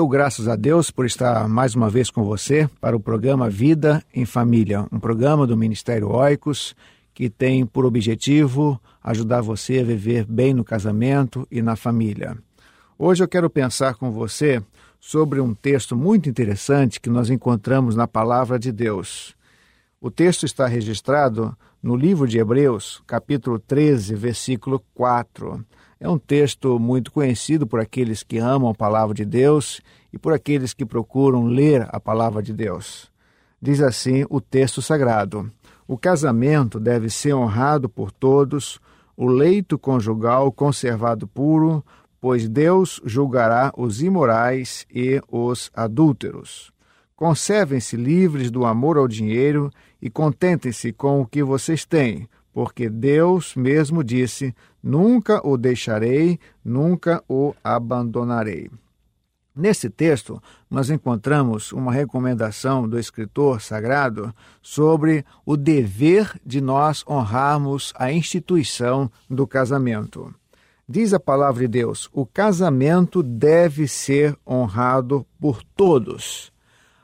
Dou 0.00 0.08
graças 0.08 0.48
a 0.48 0.56
Deus 0.56 0.90
por 0.90 1.04
estar 1.04 1.46
mais 1.46 1.74
uma 1.74 1.90
vez 1.90 2.10
com 2.10 2.24
você 2.24 2.66
para 2.80 2.96
o 2.96 3.00
programa 3.00 3.50
Vida 3.50 4.02
em 4.14 4.24
Família, 4.24 4.86
um 4.90 4.98
programa 4.98 5.46
do 5.46 5.54
Ministério 5.54 6.08
Oicos 6.08 6.74
que 7.12 7.28
tem 7.28 7.66
por 7.66 7.84
objetivo 7.84 8.80
ajudar 9.04 9.42
você 9.42 9.80
a 9.80 9.84
viver 9.84 10.24
bem 10.24 10.54
no 10.54 10.64
casamento 10.64 11.46
e 11.50 11.60
na 11.60 11.76
família. 11.76 12.34
Hoje 12.98 13.22
eu 13.22 13.28
quero 13.28 13.50
pensar 13.50 13.94
com 13.96 14.10
você 14.10 14.62
sobre 14.98 15.38
um 15.38 15.52
texto 15.52 15.94
muito 15.94 16.30
interessante 16.30 16.98
que 16.98 17.10
nós 17.10 17.28
encontramos 17.28 17.94
na 17.94 18.08
Palavra 18.08 18.58
de 18.58 18.72
Deus. 18.72 19.36
O 20.00 20.10
texto 20.10 20.46
está 20.46 20.66
registrado 20.66 21.54
no 21.82 21.94
livro 21.94 22.26
de 22.26 22.38
Hebreus, 22.38 23.02
capítulo 23.06 23.58
13, 23.58 24.14
versículo 24.14 24.82
4. 24.94 25.62
É 26.02 26.08
um 26.08 26.18
texto 26.18 26.78
muito 26.78 27.12
conhecido 27.12 27.66
por 27.66 27.78
aqueles 27.78 28.22
que 28.22 28.38
amam 28.38 28.70
a 28.70 28.74
palavra 28.74 29.14
de 29.14 29.26
Deus 29.26 29.82
e 30.10 30.18
por 30.18 30.32
aqueles 30.32 30.72
que 30.72 30.86
procuram 30.86 31.44
ler 31.44 31.86
a 31.90 32.00
palavra 32.00 32.42
de 32.42 32.54
Deus. 32.54 33.12
Diz 33.60 33.82
assim 33.82 34.24
o 34.30 34.40
texto 34.40 34.80
sagrado: 34.80 35.52
O 35.86 35.98
casamento 35.98 36.80
deve 36.80 37.10
ser 37.10 37.34
honrado 37.34 37.86
por 37.86 38.10
todos, 38.10 38.80
o 39.14 39.26
leito 39.26 39.78
conjugal 39.78 40.50
conservado 40.50 41.28
puro, 41.28 41.84
pois 42.18 42.48
Deus 42.48 42.98
julgará 43.04 43.70
os 43.76 44.00
imorais 44.00 44.86
e 44.90 45.20
os 45.30 45.70
adúlteros. 45.74 46.72
Conservem-se 47.14 47.98
livres 47.98 48.50
do 48.50 48.64
amor 48.64 48.96
ao 48.96 49.06
dinheiro 49.06 49.70
e 50.00 50.08
contentem-se 50.08 50.94
com 50.94 51.20
o 51.20 51.26
que 51.26 51.42
vocês 51.42 51.84
têm, 51.84 52.26
porque 52.52 52.88
Deus 52.88 53.54
mesmo 53.54 54.02
disse: 54.02 54.54
Nunca 54.82 55.46
o 55.46 55.56
deixarei, 55.56 56.38
nunca 56.64 57.22
o 57.28 57.54
abandonarei. 57.62 58.70
Nesse 59.54 59.90
texto, 59.90 60.40
nós 60.70 60.90
encontramos 60.90 61.72
uma 61.72 61.92
recomendação 61.92 62.88
do 62.88 62.98
escritor 62.98 63.60
sagrado 63.60 64.34
sobre 64.62 65.24
o 65.44 65.56
dever 65.56 66.40
de 66.46 66.60
nós 66.60 67.04
honrarmos 67.06 67.92
a 67.96 68.12
instituição 68.12 69.10
do 69.28 69.46
casamento. 69.46 70.32
Diz 70.88 71.12
a 71.12 71.20
palavra 71.20 71.62
de 71.62 71.68
Deus: 71.68 72.08
o 72.12 72.24
casamento 72.24 73.22
deve 73.22 73.86
ser 73.86 74.36
honrado 74.46 75.26
por 75.38 75.62
todos. 75.62 76.52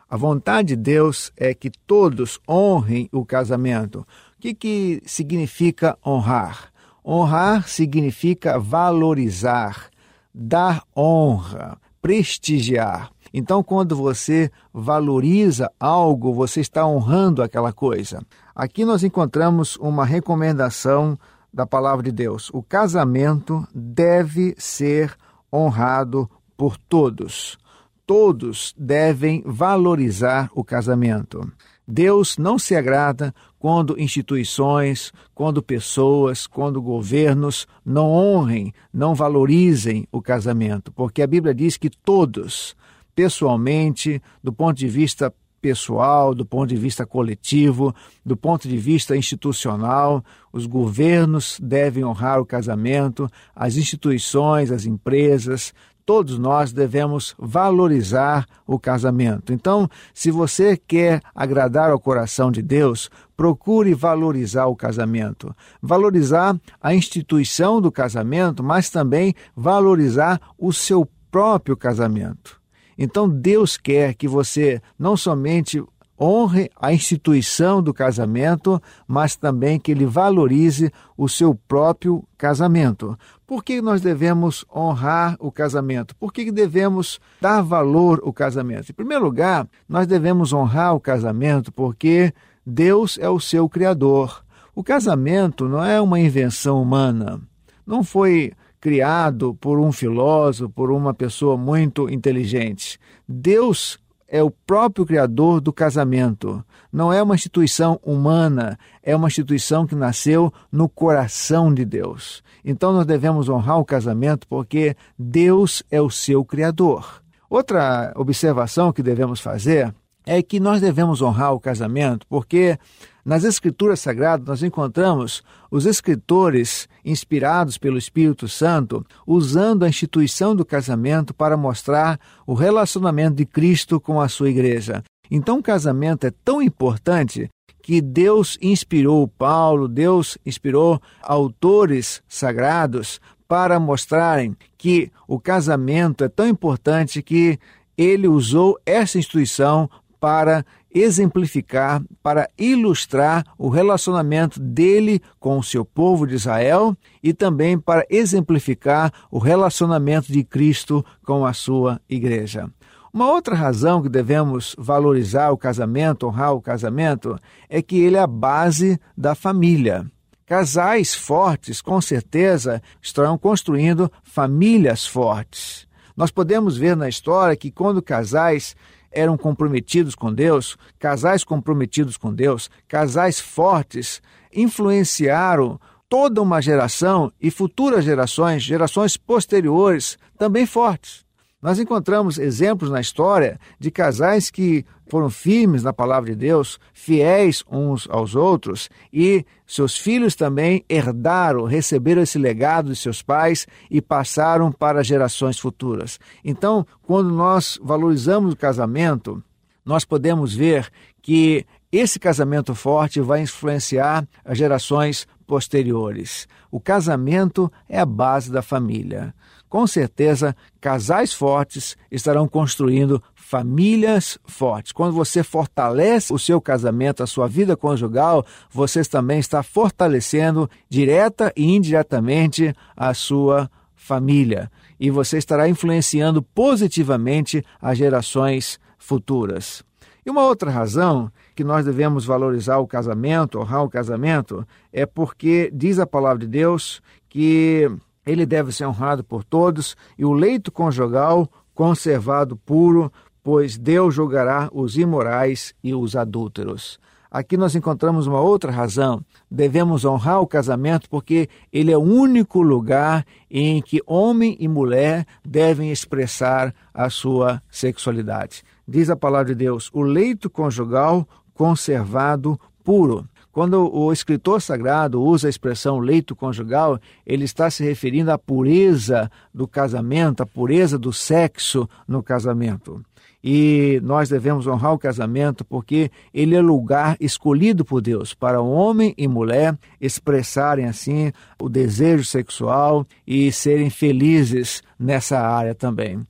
A 0.09 0.17
vontade 0.17 0.69
de 0.69 0.77
Deus 0.77 1.33
é 1.37 1.53
que 1.53 1.69
todos 1.69 2.41
honrem 2.49 3.09
o 3.13 3.25
casamento, 3.25 4.07
que, 4.47 4.55
que 4.55 5.03
significa 5.07 5.99
honrar? 6.05 6.71
Honrar 7.05 7.69
significa 7.69 8.59
valorizar, 8.59 9.91
dar 10.35 10.83
honra, 10.97 11.79
prestigiar. 12.01 13.11
Então, 13.33 13.63
quando 13.63 13.97
você 13.97 14.51
valoriza 14.73 15.71
algo, 15.81 16.33
você 16.33 16.61
está 16.61 16.87
honrando 16.87 17.43
aquela 17.43 17.73
coisa. 17.73 18.23
Aqui 18.55 18.85
nós 18.85 19.03
encontramos 19.03 19.77
uma 19.77 20.05
recomendação 20.05 21.19
da 21.53 21.67
palavra 21.67 22.05
de 22.05 22.13
Deus. 22.13 22.51
O 22.53 22.63
casamento 22.63 23.67
deve 23.75 24.55
ser 24.59 25.17
honrado 25.53 26.31
por 26.57 26.77
todos. 26.77 27.59
Todos 28.07 28.75
devem 28.79 29.43
valorizar 29.45 30.51
o 30.55 30.63
casamento. 30.63 31.51
Deus 31.87 32.37
não 32.37 32.59
se 32.59 32.75
agrada 32.75 33.35
quando 33.59 34.01
instituições, 34.01 35.13
quando 35.35 35.63
pessoas, 35.63 36.47
quando 36.47 36.83
governos 36.83 37.67
não 37.85 38.11
honrem, 38.11 38.73
não 38.93 39.15
valorizem 39.15 40.07
o 40.11 40.21
casamento, 40.21 40.91
porque 40.93 41.23
a 41.23 41.27
Bíblia 41.27 41.55
diz 41.55 41.77
que 41.77 41.89
todos, 41.89 42.77
pessoalmente, 43.15 44.21
do 44.43 44.53
ponto 44.53 44.77
de 44.77 44.89
vista 44.89 45.33
pessoal, 45.61 46.35
do 46.35 46.45
ponto 46.45 46.69
de 46.69 46.77
vista 46.77 47.07
coletivo, 47.07 47.95
do 48.25 48.37
ponto 48.37 48.69
de 48.69 48.77
vista 48.77 49.17
institucional, 49.17 50.25
os 50.53 50.67
governos 50.67 51.59
devem 51.63 52.05
honrar 52.05 52.41
o 52.41 52.47
casamento, 52.47 53.31
as 53.55 53.77
instituições, 53.77 54.71
as 54.71 54.87
empresas, 54.87 55.73
todos 56.07 56.39
nós 56.39 56.73
devemos 56.73 57.35
valorizar 57.37 58.47
o 58.65 58.79
casamento. 58.79 59.53
Então, 59.53 59.91
se 60.15 60.31
você 60.31 60.77
quer 60.77 61.21
agradar 61.35 61.91
ao 61.91 61.99
coração 61.99 62.53
de 62.53 62.63
Deus, 62.63 63.11
procure 63.37 63.93
valorizar 63.93 64.67
o 64.67 64.77
casamento. 64.77 65.55
Valorizar 65.83 66.57
a 66.81 66.95
instituição 66.95 67.81
do 67.81 67.91
casamento, 67.91 68.63
mas 68.63 68.89
também 68.89 69.35
valorizar 69.55 70.41
o 70.57 70.73
seu 70.73 71.07
próprio 71.29 71.77
casamento. 71.77 72.56
Então, 72.99 73.29
Deus 73.29 73.77
quer 73.77 74.15
que 74.15 74.27
você 74.27 74.81
não 74.99 75.17
somente 75.17 75.83
honre 76.19 76.71
a 76.81 76.93
instituição 76.93 77.83
do 77.83 77.93
casamento, 77.93 78.81
mas 79.07 79.37
também 79.37 79.79
que 79.79 79.91
ele 79.91 80.07
valorize 80.07 80.91
o 81.17 81.29
seu 81.29 81.55
próprio 81.55 82.25
casamento. 82.39 83.19
Por 83.47 83.63
que 83.63 83.81
nós 83.81 84.01
devemos 84.01 84.65
honrar 84.75 85.37
o 85.39 85.53
casamento? 85.53 86.17
Por 86.17 86.33
que 86.33 86.51
devemos 86.51 87.21
dar 87.41 87.63
valor 87.63 88.21
ao 88.25 88.33
casamento? 88.33 88.91
Em 88.91 88.95
primeiro 88.95 89.25
lugar, 89.25 89.69
nós 89.89 90.07
devemos 90.07 90.53
honrar 90.53 90.95
o 90.95 91.01
casamento 91.01 91.71
porque 91.71 92.33
Deus 92.65 93.19
é 93.19 93.29
o 93.29 93.39
seu 93.39 93.69
criador. 93.69 94.43
O 94.75 94.83
casamento 94.83 95.69
não 95.69 95.85
é 95.85 96.01
uma 96.01 96.19
invenção 96.19 96.83
humana. 96.83 97.41
Não 97.87 98.03
foi 98.03 98.53
criado 98.87 99.53
por 99.57 99.81
um 99.81 99.91
filósofo, 99.91 100.73
por 100.73 100.93
uma 100.93 101.13
pessoa 101.13 101.57
muito 101.57 102.09
inteligente. 102.09 103.01
Deus 103.27 103.99
é 104.29 104.41
o 104.41 104.49
próprio 104.49 105.05
criador 105.05 105.61
do 105.61 105.73
casamento. 105.73 106.65
Não 106.93 107.13
é 107.13 107.21
uma 107.21 107.35
instituição 107.35 107.99
humana, 108.01 108.79
é 109.03 109.17
uma 109.17 109.27
instituição 109.27 109.89
que 109.89 109.97
nasceu 109.97 110.53
no 110.71 110.89
coração 110.89 111.75
de 111.75 111.85
Deus. 111.85 112.45
Então 112.65 112.93
nós 112.93 113.05
devemos 113.05 113.49
honrar 113.49 113.81
o 113.81 113.85
casamento 113.85 114.47
porque 114.47 114.95
Deus 115.19 115.83
é 115.91 116.01
o 116.01 116.09
seu 116.09 116.45
criador. 116.45 117.21
Outra 117.51 118.13
observação 118.15 118.93
que 118.93 119.03
devemos 119.03 119.41
fazer 119.41 119.93
é 120.25 120.41
que 120.45 120.61
nós 120.61 120.81
devemos 120.81 121.21
honrar 121.21 121.53
o 121.53 121.59
casamento 121.59 122.25
porque 122.29 122.79
nas 123.27 123.43
Escrituras 123.43 123.99
Sagradas, 123.99 124.47
nós 124.47 124.63
encontramos 124.63 125.43
os 125.69 125.85
escritores 125.85 126.89
inspirados 127.05 127.77
pelo 127.77 127.99
Espírito 127.99 128.47
Santo 128.47 129.05
usando 129.27 129.83
a 129.83 129.89
instituição 129.89 130.55
do 130.55 130.65
casamento 130.65 131.35
para 131.35 131.57
mostrar 131.57 132.21
o 132.47 132.55
relacionamento 132.55 133.35
de 133.35 133.45
Cristo 133.45 133.99
com 133.99 134.21
a 134.21 134.29
sua 134.29 134.49
igreja. 134.49 135.03
Então, 135.29 135.59
o 135.59 135.63
casamento 135.63 136.25
é 136.25 136.31
tão 136.45 136.63
importante 136.63 137.49
que 137.83 138.01
Deus 138.01 138.57
inspirou 138.63 139.27
Paulo, 139.27 139.89
Deus 139.89 140.39
inspirou 140.47 141.03
autores 141.21 142.23
sagrados 142.29 143.21
para 143.49 143.81
mostrarem 143.81 144.57
que 144.79 145.11
o 145.27 145.41
casamento 145.41 146.23
é 146.23 146.29
tão 146.29 146.47
importante 146.47 147.21
que 147.21 147.59
ele 147.99 148.29
usou 148.29 148.79
essa 148.87 149.19
instituição 149.19 149.91
para 150.21 150.65
exemplificar, 150.99 152.03
para 152.23 152.49
ilustrar 152.57 153.45
o 153.59 153.69
relacionamento 153.69 154.59
dele 154.59 155.21
com 155.39 155.59
o 155.59 155.63
seu 155.63 155.85
povo 155.85 156.27
de 156.27 156.35
Israel 156.35 156.97
e 157.23 157.35
também 157.35 157.79
para 157.79 158.07
exemplificar 158.09 159.13
o 159.31 159.39
relacionamento 159.39 160.33
de 160.33 160.43
Cristo 160.43 161.05
com 161.25 161.45
a 161.45 161.53
sua 161.53 162.01
igreja. 162.09 162.71
Uma 163.13 163.31
outra 163.31 163.55
razão 163.55 164.03
que 164.03 164.09
devemos 164.09 164.75
valorizar 164.79 165.51
o 165.51 165.57
casamento, 165.57 166.27
honrar 166.27 166.53
o 166.53 166.61
casamento, 166.61 167.39
é 167.69 167.81
que 167.81 167.99
ele 167.99 168.17
é 168.17 168.21
a 168.21 168.27
base 168.27 169.01
da 169.17 169.35
família. 169.35 170.07
Casais 170.45 171.15
fortes, 171.15 171.81
com 171.81 172.01
certeza, 172.01 172.83
estarão 173.03 173.37
construindo 173.37 174.11
famílias 174.23 175.07
fortes. 175.07 175.87
Nós 176.17 176.31
podemos 176.31 176.77
ver 176.77 176.97
na 176.97 177.09
história 177.09 177.57
que 177.57 177.71
quando 177.71 178.01
casais 178.01 178.77
eram 179.17 179.37
comprometidos 179.37 180.15
com 180.15 180.33
Deus, 180.33 180.77
casais 180.99 181.43
comprometidos 181.43 182.17
com 182.17 182.33
Deus, 182.33 182.71
casais 182.87 183.41
fortes, 183.41 184.23
influenciaram 184.55 185.81
toda 186.09 186.41
uma 186.41 186.61
geração 186.61 187.33
e 187.41 187.51
futuras 187.51 188.05
gerações, 188.05 188.63
gerações 188.63 189.17
posteriores, 189.17 190.17
também 190.39 190.67
fortes. 190.67 191.26
Nós 191.67 191.81
encontramos 191.81 192.39
exemplos 192.39 192.91
na 192.91 193.01
história 193.01 193.59
de 193.77 193.91
casais 193.91 194.51
que 194.51 194.87
foram 195.09 195.29
firmes 195.29 195.83
na 195.83 195.93
palavra 195.93 196.31
de 196.31 196.37
Deus, 196.37 196.79
fiéis 196.93 197.65
uns 197.69 198.07
aos 198.09 198.37
outros, 198.37 198.89
e 199.13 199.45
seus 199.67 199.99
filhos 199.99 200.37
também 200.37 200.85
herdaram, 200.89 201.65
receberam 201.65 202.23
esse 202.23 202.39
legado 202.39 202.91
de 202.91 202.95
seus 202.95 203.21
pais 203.21 203.67
e 203.91 204.01
passaram 204.01 204.71
para 204.71 205.03
gerações 205.03 205.59
futuras. 205.59 206.21
Então, 206.45 206.87
quando 207.03 207.33
nós 207.33 207.81
valorizamos 207.83 208.53
o 208.53 208.57
casamento, 208.57 209.43
nós 209.85 210.05
podemos 210.05 210.55
ver 210.55 210.89
que 211.21 211.67
esse 211.91 212.21
casamento 212.21 212.77
forte 212.77 213.21
vai 213.21 213.43
influenciar 213.43 214.25
as 214.45 214.57
gerações 214.57 215.27
posteriores. 215.45 216.47
O 216.71 216.79
casamento 216.79 217.73
é 217.89 217.99
a 217.99 218.07
base 218.07 218.53
da 218.53 218.63
família. 218.63 219.35
Com 219.77 219.87
certeza, 219.87 220.57
casais 220.81 221.35
fortes 221.35 221.99
estarão 222.11 222.49
construindo 222.49 223.23
famílias 223.35 224.39
fortes. 224.47 224.91
Quando 224.91 225.13
você 225.13 225.43
fortalece 225.43 226.33
o 226.33 226.39
seu 226.39 226.63
casamento, 226.63 227.23
a 227.23 227.27
sua 227.27 227.47
vida 227.47 227.77
conjugal, 227.77 228.43
você 228.71 229.05
também 229.05 229.39
está 229.39 229.63
fortalecendo 229.63 230.67
direta 230.89 231.53
e 231.55 231.67
indiretamente 231.75 232.75
a 232.97 233.13
sua 233.13 233.71
família. 233.95 234.73
E 234.99 235.11
você 235.11 235.37
estará 235.37 235.69
influenciando 235.69 236.43
positivamente 236.43 237.63
as 237.79 237.99
gerações 237.99 238.81
futuras. 238.97 239.85
E 240.25 240.31
uma 240.31 240.43
outra 240.43 240.71
razão 240.71 241.31
que 241.55 241.63
nós 241.63 241.85
devemos 241.85 242.25
valorizar 242.25 242.79
o 242.79 242.87
casamento, 242.87 243.59
honrar 243.59 243.85
o 243.85 243.91
casamento, 243.91 244.67
é 244.91 245.05
porque 245.05 245.71
diz 245.71 245.99
a 245.99 246.07
palavra 246.07 246.39
de 246.39 246.47
Deus 246.47 247.03
que 247.29 247.91
ele 248.27 248.45
deve 248.45 248.73
ser 248.73 248.85
honrado 248.87 249.23
por 249.23 249.45
todos 249.45 249.97
e 250.19 250.25
o 250.25 250.33
leito 250.33 250.73
conjugal 250.73 251.49
conservado 251.75 252.57
puro, 252.57 253.13
pois 253.43 253.79
Deus 253.79 254.15
julgará 254.15 254.69
os 254.73 254.97
imorais 254.97 255.73
e 255.83 255.95
os 255.95 256.17
adúlteros. 256.17 256.99
Aqui 257.31 257.57
nós 257.57 257.75
encontramos 257.75 258.27
uma 258.27 258.41
outra 258.41 258.73
razão. 258.73 259.23
Devemos 259.51 260.05
honrar 260.05 260.41
o 260.41 260.47
casamento 260.47 261.09
porque 261.11 261.49
ele 261.73 261.93
é 261.93 261.97
o 261.97 262.01
único 262.01 262.63
lugar 262.63 263.27
em 263.51 263.83
que 263.83 264.01
homem 264.07 264.57
e 264.59 264.67
mulher 264.67 265.27
devem 265.45 265.93
expressar 265.93 266.75
a 266.95 267.11
sua 267.11 267.63
sexualidade. 267.71 268.63
Diz 268.89 269.11
a 269.11 269.17
palavra 269.17 269.49
de 269.49 269.55
Deus: 269.55 269.91
o 269.93 270.03
leito 270.03 270.49
conjugal 270.49 271.29
conservado 271.53 272.59
puro. 272.83 273.29
Quando 273.57 273.91
o 273.91 274.13
escritor 274.13 274.61
sagrado 274.61 275.23
usa 275.23 275.49
a 275.49 275.49
expressão 275.49 275.99
leito 275.99 276.37
conjugal, 276.37 277.01
ele 277.25 277.47
está 277.47 277.71
se 277.71 277.83
referindo 277.83 278.31
à 278.31 278.37
pureza 278.37 279.31
do 279.51 279.67
casamento, 279.67 280.43
à 280.43 280.47
pureza 280.47 280.99
do 280.99 281.11
sexo 281.11 281.89
no 282.07 282.23
casamento. 282.23 283.03
E 283.43 283.99
nós 284.03 284.29
devemos 284.29 284.67
honrar 284.67 284.93
o 284.93 284.99
casamento 284.99 285.65
porque 285.65 286.11
ele 286.35 286.55
é 286.55 286.61
lugar 286.61 287.17
escolhido 287.19 287.83
por 287.83 288.03
Deus 288.03 288.35
para 288.35 288.61
homem 288.61 289.15
e 289.17 289.27
mulher 289.27 289.75
expressarem 289.99 290.85
assim 290.85 291.33
o 291.59 291.71
desejo 291.71 292.25
sexual 292.25 293.07
e 293.27 293.51
serem 293.51 293.89
felizes 293.89 294.83
nessa 294.99 295.41
área 295.41 295.75
também. 295.75 296.21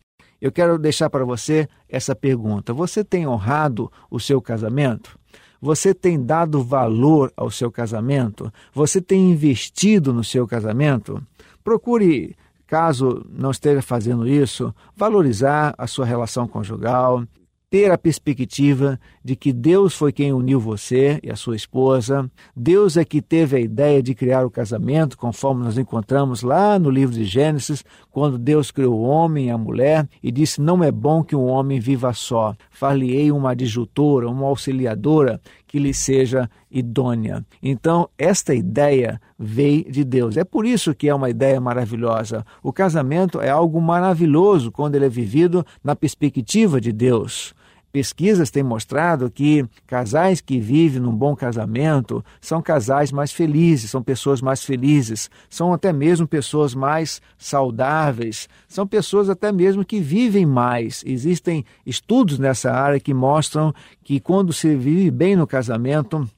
Eu 0.40 0.52
quero 0.52 0.78
deixar 0.78 1.10
para 1.10 1.24
você 1.24 1.68
essa 1.88 2.14
pergunta: 2.14 2.72
você 2.72 3.02
tem 3.02 3.26
honrado 3.26 3.90
o 4.08 4.20
seu 4.20 4.40
casamento? 4.40 5.18
Você 5.60 5.94
tem 5.94 6.22
dado 6.22 6.62
valor 6.62 7.32
ao 7.36 7.50
seu 7.50 7.70
casamento? 7.70 8.52
Você 8.72 9.00
tem 9.00 9.30
investido 9.30 10.12
no 10.12 10.22
seu 10.22 10.46
casamento? 10.46 11.22
Procure, 11.64 12.36
caso 12.66 13.24
não 13.30 13.50
esteja 13.50 13.82
fazendo 13.82 14.26
isso, 14.26 14.74
valorizar 14.96 15.74
a 15.76 15.86
sua 15.86 16.04
relação 16.04 16.46
conjugal, 16.46 17.24
ter 17.68 17.90
a 17.90 17.98
perspectiva 17.98 18.98
de 19.24 19.34
que 19.34 19.52
Deus 19.52 19.94
foi 19.94 20.12
quem 20.12 20.32
uniu 20.32 20.60
você 20.60 21.18
e 21.22 21.30
a 21.30 21.36
sua 21.36 21.56
esposa. 21.56 22.30
Deus 22.54 22.96
é 22.96 23.04
que 23.04 23.20
teve 23.20 23.56
a 23.56 23.60
ideia 23.60 24.02
de 24.02 24.14
criar 24.14 24.46
o 24.46 24.50
casamento, 24.50 25.18
conforme 25.18 25.64
nós 25.64 25.76
encontramos 25.76 26.42
lá 26.42 26.78
no 26.78 26.88
livro 26.88 27.14
de 27.14 27.24
Gênesis, 27.24 27.84
quando 28.10 28.38
Deus 28.38 28.70
criou 28.70 28.94
o 28.94 29.02
homem 29.02 29.46
e 29.46 29.50
a 29.50 29.58
mulher 29.58 30.08
e 30.22 30.30
disse: 30.30 30.60
Não 30.60 30.82
é 30.82 30.92
bom 30.92 31.24
que 31.24 31.34
um 31.34 31.46
homem 31.46 31.80
viva 31.80 32.12
só. 32.12 32.54
Far-lhe-ei 32.70 33.32
uma 33.32 33.50
adjutora, 33.50 34.30
uma 34.30 34.46
auxiliadora 34.46 35.40
que 35.66 35.78
lhe 35.78 35.92
seja 35.92 36.48
idônea. 36.70 37.44
Então, 37.60 38.08
esta 38.16 38.54
ideia 38.54 39.20
veio 39.36 39.90
de 39.90 40.04
Deus. 40.04 40.36
É 40.36 40.44
por 40.44 40.64
isso 40.64 40.94
que 40.94 41.08
é 41.08 41.14
uma 41.14 41.28
ideia 41.28 41.60
maravilhosa. 41.60 42.46
O 42.62 42.72
casamento 42.72 43.40
é 43.40 43.50
algo 43.50 43.80
maravilhoso 43.80 44.70
quando 44.70 44.94
ele 44.94 45.06
é 45.06 45.08
vivido 45.08 45.66
na 45.82 45.96
perspectiva 45.96 46.80
de 46.80 46.92
Deus. 46.92 47.55
Pesquisas 47.96 48.50
têm 48.50 48.62
mostrado 48.62 49.30
que 49.30 49.64
casais 49.86 50.42
que 50.42 50.60
vivem 50.60 51.00
num 51.00 51.16
bom 51.16 51.34
casamento 51.34 52.22
são 52.42 52.60
casais 52.60 53.10
mais 53.10 53.32
felizes, 53.32 53.90
são 53.90 54.02
pessoas 54.02 54.42
mais 54.42 54.62
felizes, 54.62 55.30
são 55.48 55.72
até 55.72 55.94
mesmo 55.94 56.28
pessoas 56.28 56.74
mais 56.74 57.22
saudáveis, 57.38 58.50
são 58.68 58.86
pessoas 58.86 59.30
até 59.30 59.50
mesmo 59.50 59.82
que 59.82 59.98
vivem 59.98 60.44
mais. 60.44 61.02
Existem 61.06 61.64
estudos 61.86 62.38
nessa 62.38 62.70
área 62.70 63.00
que 63.00 63.14
mostram 63.14 63.72
que 64.04 64.20
quando 64.20 64.52
se 64.52 64.76
vive 64.76 65.10
bem 65.10 65.34
no 65.34 65.46
casamento, 65.46 66.28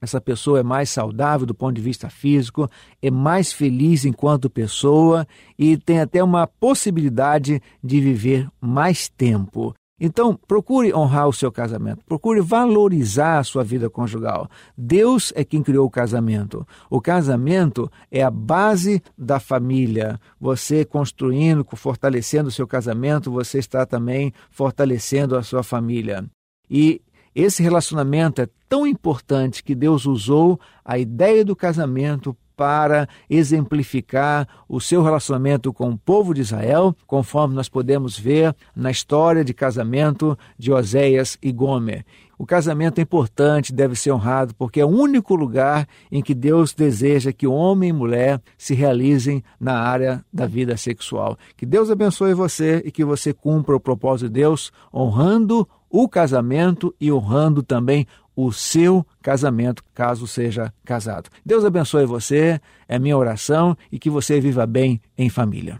essa 0.00 0.20
pessoa 0.20 0.60
é 0.60 0.62
mais 0.62 0.90
saudável 0.90 1.44
do 1.44 1.56
ponto 1.56 1.74
de 1.74 1.82
vista 1.82 2.08
físico, 2.08 2.70
é 3.02 3.10
mais 3.10 3.52
feliz 3.52 4.04
enquanto 4.04 4.48
pessoa 4.48 5.26
e 5.58 5.76
tem 5.76 5.98
até 5.98 6.22
uma 6.22 6.46
possibilidade 6.46 7.60
de 7.82 8.00
viver 8.00 8.48
mais 8.60 9.08
tempo. 9.08 9.74
Então, 10.00 10.34
procure 10.48 10.94
honrar 10.94 11.28
o 11.28 11.32
seu 11.32 11.52
casamento, 11.52 12.02
procure 12.06 12.40
valorizar 12.40 13.38
a 13.38 13.44
sua 13.44 13.62
vida 13.62 13.90
conjugal. 13.90 14.48
Deus 14.76 15.30
é 15.36 15.44
quem 15.44 15.62
criou 15.62 15.86
o 15.86 15.90
casamento. 15.90 16.66
O 16.88 17.02
casamento 17.02 17.90
é 18.10 18.22
a 18.22 18.30
base 18.30 19.02
da 19.16 19.38
família. 19.38 20.18
Você 20.40 20.86
construindo, 20.86 21.66
fortalecendo 21.76 22.48
o 22.48 22.52
seu 22.52 22.66
casamento, 22.66 23.30
você 23.30 23.58
está 23.58 23.84
também 23.84 24.32
fortalecendo 24.50 25.36
a 25.36 25.42
sua 25.42 25.62
família. 25.62 26.24
E 26.70 27.02
esse 27.34 27.62
relacionamento 27.62 28.40
é 28.40 28.48
tão 28.68 28.86
importante 28.86 29.62
que 29.62 29.74
Deus 29.74 30.06
usou 30.06 30.58
a 30.84 30.98
ideia 30.98 31.44
do 31.44 31.54
casamento 31.54 32.34
para 32.60 33.08
exemplificar 33.30 34.46
o 34.68 34.82
seu 34.82 35.02
relacionamento 35.02 35.72
com 35.72 35.88
o 35.88 35.96
povo 35.96 36.34
de 36.34 36.42
Israel, 36.42 36.94
conforme 37.06 37.54
nós 37.54 37.70
podemos 37.70 38.18
ver 38.18 38.54
na 38.76 38.90
história 38.90 39.42
de 39.42 39.54
casamento 39.54 40.38
de 40.58 40.70
Oséias 40.70 41.38
e 41.42 41.52
Gomer. 41.52 42.04
O 42.38 42.44
casamento 42.44 42.98
é 42.98 43.02
importante, 43.02 43.72
deve 43.72 43.94
ser 43.94 44.12
honrado, 44.12 44.54
porque 44.56 44.78
é 44.78 44.84
o 44.84 44.88
único 44.88 45.34
lugar 45.34 45.88
em 46.12 46.22
que 46.22 46.34
Deus 46.34 46.74
deseja 46.74 47.32
que 47.32 47.46
homem 47.46 47.88
e 47.88 47.94
mulher 47.94 48.42
se 48.58 48.74
realizem 48.74 49.42
na 49.58 49.78
área 49.78 50.22
da 50.30 50.44
vida 50.44 50.76
sexual. 50.76 51.38
Que 51.56 51.64
Deus 51.64 51.90
abençoe 51.90 52.34
você 52.34 52.82
e 52.84 52.90
que 52.90 53.06
você 53.06 53.32
cumpra 53.32 53.74
o 53.74 53.80
propósito 53.80 54.28
de 54.28 54.34
Deus, 54.34 54.70
honrando 54.92 55.66
o 55.90 56.08
casamento 56.08 56.94
e 57.00 57.10
honrando 57.10 57.62
também 57.62 58.06
o 58.34 58.52
seu 58.52 59.06
casamento, 59.22 59.82
caso 59.94 60.26
seja 60.26 60.72
casado. 60.84 61.30
Deus 61.44 61.64
abençoe 61.64 62.06
você, 62.06 62.60
é 62.88 62.98
minha 62.98 63.16
oração 63.16 63.76
e 63.90 63.98
que 63.98 64.10
você 64.10 64.40
viva 64.40 64.66
bem 64.66 65.00
em 65.16 65.28
família. 65.28 65.78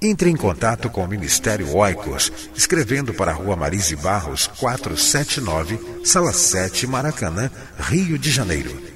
Entre 0.00 0.30
em 0.30 0.36
contato 0.36 0.90
com 0.90 1.02
o 1.02 1.08
Ministério 1.08 1.74
Oicos, 1.74 2.30
escrevendo 2.54 3.14
para 3.14 3.32
a 3.32 3.34
Rua 3.34 3.56
Marise 3.56 3.96
Barros, 3.96 4.46
479, 4.46 6.04
Sala 6.04 6.32
7, 6.32 6.86
Maracanã, 6.86 7.50
Rio 7.78 8.18
de 8.18 8.30
Janeiro. 8.30 8.95